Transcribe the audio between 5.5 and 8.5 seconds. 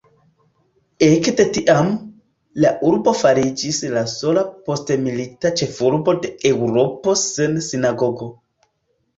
ĉefurbo de Eŭropo sen sinagogo.